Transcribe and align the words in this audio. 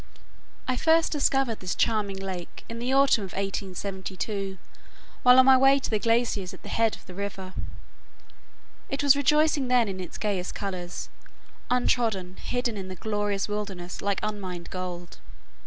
I 0.67 0.77
first 0.77 1.11
discovered 1.11 1.59
this 1.59 1.75
charming 1.75 2.17
lake 2.17 2.65
in 2.67 2.79
the 2.79 2.91
autumn 2.91 3.23
of 3.23 3.33
1872, 3.33 4.57
while 5.21 5.37
on 5.37 5.45
my 5.45 5.55
way 5.55 5.77
to 5.77 5.89
the 5.91 5.99
glaciers 5.99 6.55
at 6.55 6.63
the 6.63 6.69
head 6.69 6.95
of 6.95 7.05
the 7.05 7.13
river. 7.13 7.53
It 8.89 9.03
was 9.03 9.15
rejoicing 9.15 9.67
then 9.67 9.87
in 9.87 9.99
its 9.99 10.17
gayest 10.17 10.55
colors, 10.55 11.09
untrodden, 11.69 12.37
hidden 12.37 12.77
in 12.77 12.87
the 12.87 12.95
glorious 12.95 13.47
wildness 13.47 14.01
like 14.01 14.19
unmined 14.23 14.71
gold. 14.71 15.19